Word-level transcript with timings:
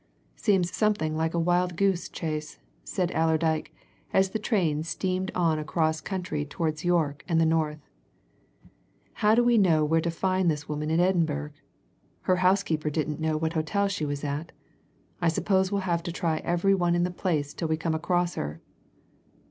"Seems 0.35 0.75
something 0.75 1.15
like 1.15 1.35
a 1.35 1.39
wild 1.39 1.77
goose 1.77 2.09
chase," 2.09 2.57
said 2.83 3.11
Allerdyke 3.11 3.71
as 4.11 4.31
the 4.31 4.39
train 4.39 4.81
steamed 4.81 5.29
on 5.35 5.59
across 5.59 6.01
country 6.01 6.43
towards 6.43 6.83
York 6.83 7.23
and 7.27 7.39
the 7.39 7.45
North. 7.45 7.87
"How 9.13 9.35
do 9.35 9.43
we 9.43 9.59
know 9.59 9.85
where 9.85 10.01
to 10.01 10.09
find 10.09 10.49
this 10.49 10.67
woman 10.67 10.89
in 10.89 10.99
Edinburgh? 10.99 11.51
Her 12.21 12.37
housekeeper 12.37 12.89
didn't 12.89 13.19
know 13.21 13.37
what 13.37 13.53
hotel 13.53 13.87
she 13.87 14.05
was 14.07 14.23
at 14.23 14.51
I 15.21 15.27
suppose 15.27 15.71
we'll 15.71 15.81
have 15.81 16.01
to 16.01 16.11
try 16.11 16.37
every 16.37 16.73
one 16.73 16.95
in 16.95 17.03
the 17.03 17.11
place 17.11 17.53
till 17.53 17.67
we 17.67 17.77
come 17.77 17.93
across 17.93 18.33
her!" 18.33 18.59